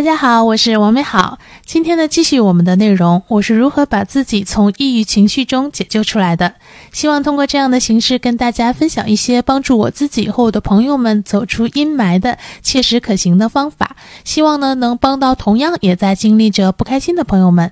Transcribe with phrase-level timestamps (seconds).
[0.00, 1.38] 大家好，我是王美好。
[1.66, 6.54] 今天呢，继续我们的内容，我是如何把自己从抑郁情绪中解救出来的。
[6.90, 13.94] 希望通过这样的形式，跟大家分享一些帮助我自己和我的朋友们走出阴霾的切实可行的方法。
[14.24, 17.70] 希望呢，能帮到同样也在经历着不开心的朋友们。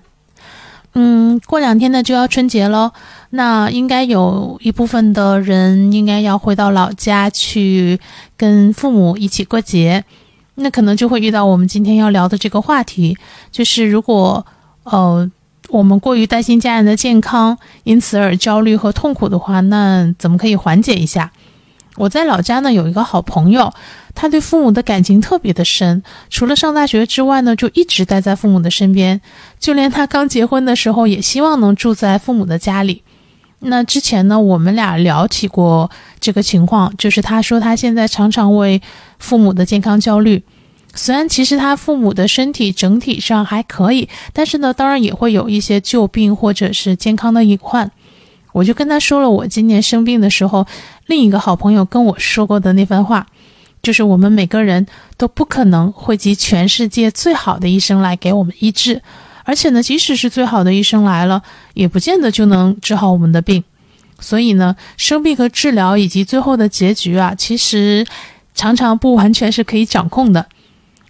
[0.92, 2.92] 嗯，过两天呢就要春节喽，
[3.30, 7.98] 那应该有一部分的人应该要回到老家去
[8.36, 10.04] 跟父母一起过节。
[10.60, 13.16] 那可能就会遇到我们今天要聊的这个话题，
[13.52, 14.44] 就是如果
[14.82, 15.30] 呃
[15.68, 21.30] 我们过于担心家人的健康，因此而焦虑和痛苦的话，那怎么可以缓解一下？
[21.96, 23.72] 我在老家呢有一个好朋友，
[24.14, 29.20] 他对父母的感情特别的深，除了上大学之外呢，就一直待在父母的身边，
[29.60, 33.02] 就连他刚结婚的时候，也希望能住在父母的家里。
[33.60, 35.90] 那之前呢，我们俩聊起过
[36.20, 38.80] 这个情况，就是他说他现在常常为
[39.18, 40.42] 父母的健康焦虑。
[40.94, 47.90] 虽然其实他父母的身体整体上还可以，但是呢，当然也会有一些旧病或者是健康的隐患。
[48.52, 50.66] 我就跟他说了，我今年生病的时候，
[51.06, 53.26] 另一个好朋友跟我说过的那番话，
[53.82, 59.02] 就是我们每个人都不可能汇集全世界最好的医生来给我们医治。
[59.44, 61.42] 而且呢，即使是最好的医生来了，
[61.74, 63.62] 也不见得就能治好我们的病。
[64.18, 68.04] 所以呢，生病和治疗以及最后的结局啊，其实
[68.54, 70.44] 常常不完全是可以掌控的。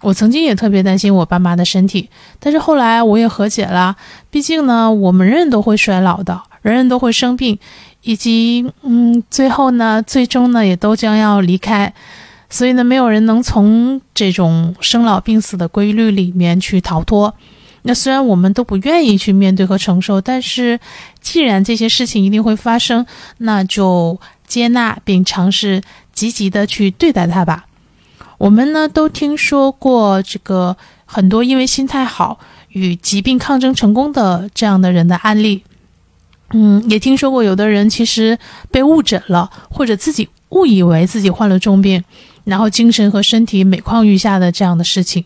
[0.01, 3.97] 我曾经也特别担心我爸妈的身体，但是后来我也和解了。
[4.31, 7.59] 毕竟呢，我们人人都会衰老的，人人都会生病，
[8.03, 11.93] 以及嗯，最后呢，最终呢，也都将要离开。
[12.51, 17.35] 所以呢，没有人能从这种生老病死的规律里面去逃脱。
[17.83, 20.79] 那虽然我们都不愿意去面对和承受，但是
[21.21, 23.05] 既然这些事情一定会发生，
[23.39, 27.67] 那就接纳并尝试积极的去对待它吧。
[28.39, 32.39] 我们呢都听说过这个很多因为心态好
[32.71, 35.65] 与疾病抗争成功的这样的人的案例，
[36.51, 38.39] 嗯，也听说过有的人其实
[38.71, 42.03] 被误诊了，或者自己误以为自己患了重病，
[42.45, 45.25] 然后精神和身体每况愈下的这样的事情。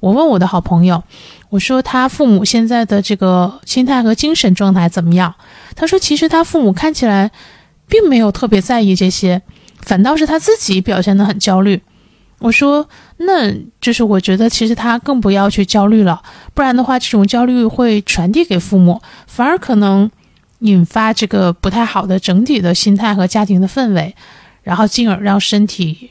[0.00, 1.02] 我问我的好朋友。
[1.50, 5.34] 我说他父母现在的这个心态和精神状态怎么样？
[5.76, 7.30] 他说其实他父母看起来
[7.86, 9.42] 并没有特别在意这些，
[9.80, 11.82] 反倒是他自己表现得很焦虑。
[12.42, 12.86] 我说
[13.18, 16.20] 那就是我觉得其实他更不要去焦虑了，
[16.52, 20.10] 不然的话这种焦虑会传递给父母，反而可能
[20.58, 24.14] 引发这个不太好的整体的心态和家庭的氛围，
[24.62, 26.10] 然后进而让身体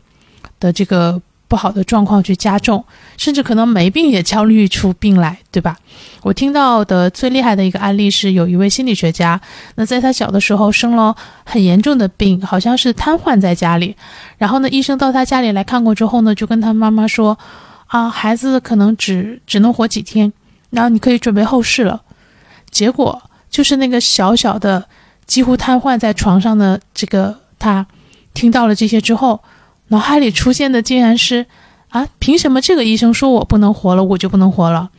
[0.59, 1.21] 的这个。
[1.51, 2.81] 不好的状况去加重，
[3.17, 5.75] 甚至可能没病也焦虑出病来，对吧？
[6.21, 9.41] 我听到的最厉害的一个案例是，有一位心理学家，
[9.75, 11.13] 那在他小的时候生了
[11.43, 13.93] 很严重的病，好像是瘫痪在家里。
[14.37, 17.37] 然后呢，医生到他家里来看过之后呢，就跟他妈妈说
[17.87, 20.31] ：“啊，孩子可能只只能活几天，
[20.69, 22.01] 然后你可以准备后事了。”
[22.71, 24.85] 结果就是那个小小的、
[25.25, 27.85] 几乎瘫痪在床上的这个他，
[28.33, 29.41] 听到了这些之后。
[29.91, 31.45] 脑海里出现的竟然是，
[31.89, 34.89] 啊，凭什么这个医生说我不能活了，我就不能活了？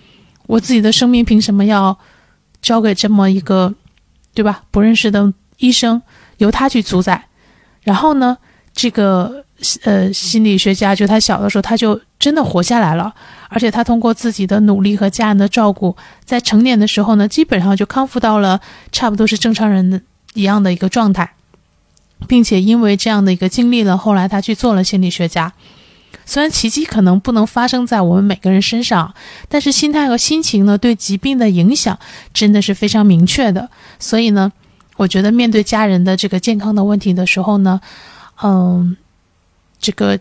[0.46, 1.98] 我自己的生命凭什么要
[2.60, 3.74] 交给这么一个，
[4.34, 4.62] 对吧？
[4.70, 6.02] 不认识的医生，
[6.36, 7.24] 由他去主宰？
[7.80, 8.36] 然后呢，
[8.74, 9.42] 这个
[9.84, 13.14] 呃心理学家就他小的时候他就真的活下来了，
[13.48, 18.60] 而且他通过自己的努力和家人的照顾，在成年的时候呢，基本上就康复到了
[18.92, 19.98] 差不多是正常人的
[20.34, 21.32] 一样的一个状态。
[22.28, 25.52] 并且因为这样的一个经历了，后来他去做了心理学家。
[26.24, 29.12] 虽然奇迹可能不能发生在我们每个人身上，
[29.48, 31.98] 但是心态和心情呢，对疾病的影响
[32.32, 33.68] 真的是非常明确的。
[33.98, 34.52] 所以呢，
[34.96, 37.80] 我觉得面对家人的这个健康的问题的时候呢，
[38.42, 38.96] 嗯，
[39.80, 40.18] 这个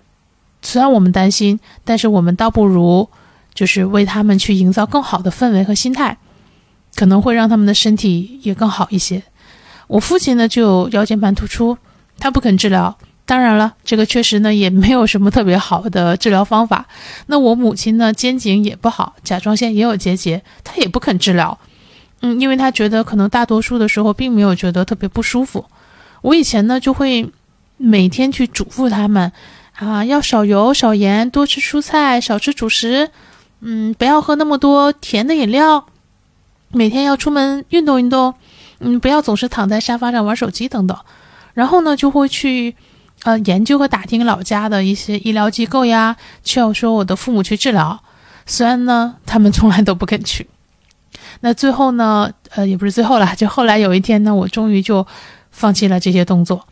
[0.63, 3.07] 虽然我们担心，但是我们倒不如
[3.53, 6.17] 就是为他们去营造更好的氛围和心态，
[6.95, 9.21] 可能会让他们的身体也更好一些。
[9.87, 11.77] 我父亲呢就腰间盘突出。
[12.21, 12.95] 他不肯治疗，
[13.25, 16.85] 当然了，这个确实呢也没有什么特别好的治疗方法。
[17.25, 21.57] 那我母亲呢肩颈也不好，甲状腺也有结节，她也不肯治疗。
[22.21, 25.65] 嗯，因为她觉得可能大多数的时候并没有觉得特别不舒服。
[26.21, 27.27] 我以前呢就会
[27.77, 29.31] 每天去嘱咐他们
[29.73, 33.09] 啊，要少油少盐，多吃蔬菜，少吃主食，
[33.61, 35.87] 嗯，不要喝那么多甜的饮料，
[36.69, 38.35] 每天要出门运动运动，
[38.79, 40.95] 嗯，不要总是躺在沙发上玩手机等等。
[41.53, 42.75] 然后呢，就会去，
[43.23, 48.01] 呃，研究和打听老家的一些医疗机构呀，劝说我的父母去治疗。
[48.45, 50.47] 虽然呢，他们从来都不肯去。
[51.41, 55.05] 那最后呢，呃，也不是最后了，就后来有一天呢，我终于就
[55.51, 56.65] 放弃了这些动作。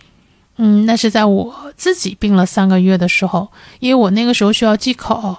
[0.57, 3.47] 嗯，那是在我自己病了三个月的时候，
[3.79, 5.37] 因为我那个时候需要忌口，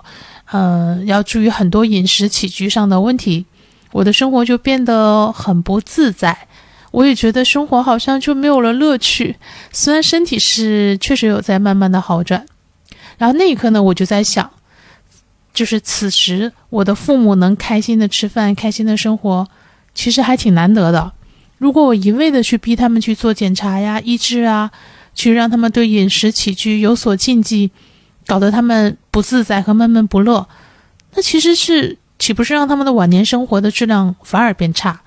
[0.52, 3.44] 嗯，要注意很多饮食起居上的问题，
[3.92, 6.48] 我的生活就变得很不自在。
[6.90, 9.36] 我也觉得生活好像就没有了乐趣。
[9.72, 12.44] 虽然身体是确实有在慢慢的好转，
[13.18, 14.50] 然后那一刻呢，我就在想，
[15.52, 19.48] 就是此时我的父母能开心的吃饭、开心的生活，
[19.94, 21.12] 其实还挺难得的。
[21.58, 24.70] 如果我一味的去逼他们去做检查呀、医治啊，
[25.14, 27.70] 去让他们对饮食起居有所禁忌。
[28.26, 30.46] 搞得他们不自在和闷闷不乐，
[31.14, 35.00] 那其实是岂不是让他们的晚年生活的质量反而变差？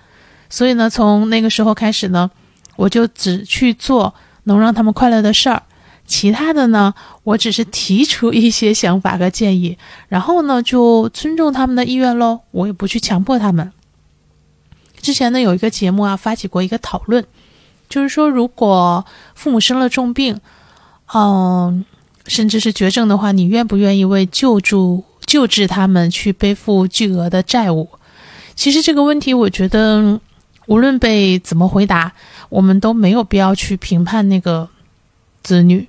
[0.54, 2.30] 所以呢，从那个时候开始呢，
[2.76, 4.14] 我就只去做
[4.44, 5.64] 能让他们快乐的事儿，
[6.06, 9.76] 其他的呢，我只是提出一些想法和建议，
[10.10, 13.72] 然后呢，就尊重他们的意愿喽，我也不去强迫他们。
[15.02, 17.26] 之前呢，有一个节目啊，发起过一个讨论，
[17.90, 19.04] 就是说，如果
[19.34, 20.40] 父母生了重病，
[21.16, 21.84] 嗯。
[22.26, 27.90] 甚至是绝症的话，你愿不愿意为救助救治他们去背负巨额的债务？
[28.56, 30.22] 其实这个问题，我觉得
[30.68, 32.12] 无论被怎么回答，
[32.50, 34.70] 我们都没有必要去评判那个
[35.42, 35.88] 子女。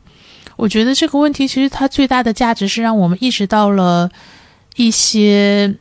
[0.57, 4.09] 我觉得这个问题其实它最大的价值是让我们意识到了
[4.77, 5.75] 一些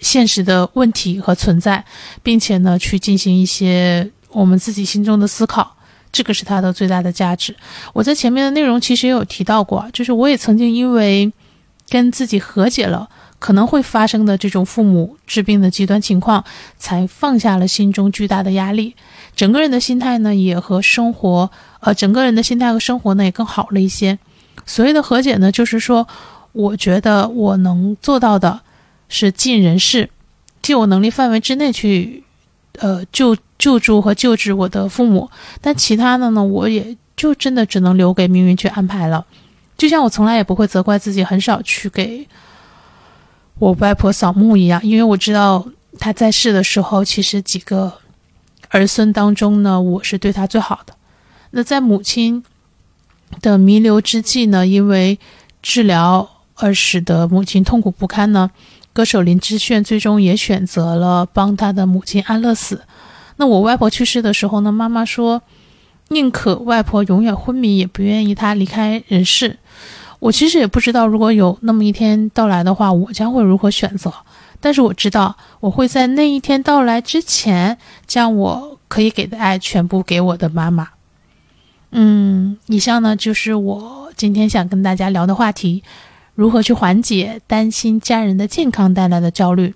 [0.00, 1.84] 现实的问题和存在，
[2.22, 5.76] 并且呢，去进行一些我们自己心中的思考。
[6.12, 7.56] 这个是它的最大的价值。
[7.92, 11.32] 我在前面的内容其实也有提到过，就是我也曾经因为
[11.88, 13.08] 跟自己和解了
[13.44, 16.42] 可能会发生的这种父母治病的极端情况，
[16.78, 18.96] 才放下了心中巨大的压力，
[19.36, 21.50] 整个人的心态呢也和生活，
[21.80, 24.18] 呃，整个人的心态和生活呢也更好了一些。
[24.64, 26.08] 所谓的和解呢，就是说，
[26.52, 28.62] 我觉得我能做到的
[29.10, 30.08] 是尽人事，
[30.62, 32.24] 尽我能力范围之内去，
[32.78, 33.36] 呃，救。
[33.56, 35.30] 救助和救治我的父母，
[35.60, 39.24] 但其他的呢，我也就真的只能留给命运去安排了。
[39.78, 42.26] 就像我从来也不会责怪自己很少去给
[43.58, 45.66] 我外婆扫墓一样，因为我知道
[45.98, 47.92] 她在世的时候，其实几个
[48.68, 50.94] 儿孙当中呢，我是对她最好的。
[51.50, 52.42] 那在母亲
[53.40, 55.18] 的弥留之际呢，因为
[55.62, 58.50] 治疗而使得母亲痛苦不堪呢，
[58.92, 62.82] 歌手林志炫最终也选择了帮他的母亲安乐死。
[63.36, 64.32] 那我外婆去世的。
[64.34, 65.42] 时候呢，妈妈说，
[66.08, 69.58] 宁可外婆永远昏迷，也不愿意她离开人世。
[70.24, 74.10] 我其实也不知道，如果有那么一天到来的话，我将会如何选择。
[74.58, 77.76] 但是我知道，我会在那一天到来之前，
[78.06, 80.88] 将我可以给的爱全部给我的妈妈。
[81.90, 85.82] 嗯，以上呢就是我今天想跟大家聊的话题：
[86.34, 89.74] 如何去缓解担心家人的健康带来的焦虑。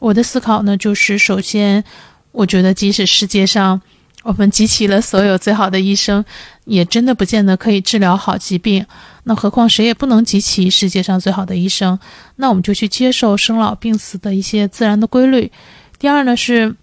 [0.00, 1.84] 我的思考呢，就是首先。
[2.32, 3.80] 我觉得，即使世界上
[4.24, 6.24] 我们集齐了所有最好的医生，
[6.64, 8.84] 也真的不见得可以治疗好疾病。
[9.24, 11.98] 那何况谁也不能集齐世界上最好的医生。
[12.36, 15.50] 那我们就去接受生老病死的一些自然的规律。
[15.98, 16.76] 第二呢，是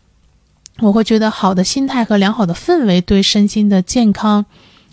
[0.80, 4.46] 我会觉得好的心态和良好的氛围对身心的健康、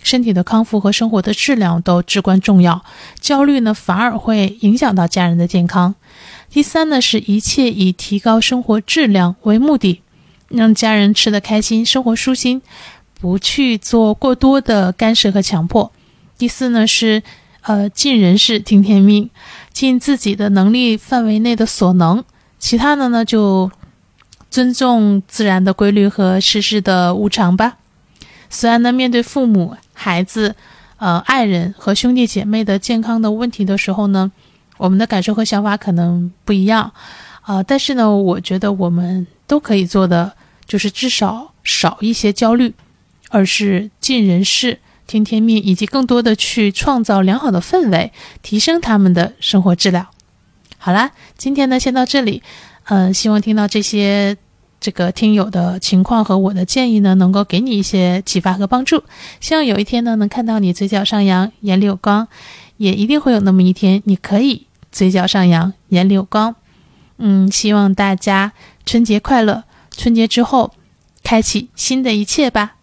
[0.02, 2.84] 身体的康复和生活的质量都至关重要。
[3.20, 5.94] 焦虑呢，反而会影响到家人的健康。
[6.50, 10.02] 第三呢，是一切以提高生活质量为目的。
[10.48, 12.62] 让家人吃得开心，生活舒心，
[13.20, 15.92] 不去做过多的干涉和强迫。
[16.38, 17.22] 第四呢是，
[17.62, 19.28] 呃，尽人事，听天命，
[19.72, 22.22] 尽自己的能力范围内的所能，
[22.60, 23.70] 其他的呢就
[24.48, 27.78] 尊重自然的规律和世事的无常吧。
[28.48, 30.54] 虽然呢，面对父母、孩子、
[30.98, 34.30] 呃，爱人和兄弟姐妹的健康的问题的时候呢，
[34.76, 36.92] 我们的感受和想法可能不一样，
[37.42, 40.32] 啊，但是呢，我觉得我们都可以做的。
[40.68, 42.74] 就是至少少一些焦虑，
[43.30, 44.78] 而是尽人事、
[45.08, 48.12] 听天命，以及更多的去创造良好的氛围，
[48.42, 50.06] 提升他们的生活质量。
[50.76, 52.42] 好啦，今天呢先到这里，
[52.84, 54.36] 嗯，希望听到这些
[54.78, 59.02] 这个听友的情况和我的建议呢，能够给你一些启发和帮助。
[59.40, 62.28] 希望有一天呢，能看到你嘴角上扬，眼里有光，
[62.76, 66.54] 也一定会有那么一天，你可以嘴角上扬，眼里有光。
[67.16, 68.52] 嗯，希望大家
[68.86, 69.64] 春节快乐。
[69.90, 70.72] 春节之后，
[71.24, 72.76] 开启新的一切吧。